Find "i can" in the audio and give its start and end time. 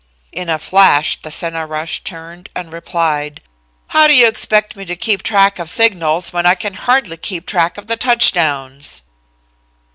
6.47-6.73